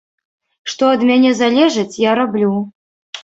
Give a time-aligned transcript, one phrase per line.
[0.73, 2.49] Што ад мяне залежыць, я раблю.